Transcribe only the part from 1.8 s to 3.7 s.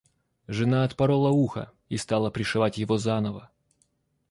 и стала пришивать его заново.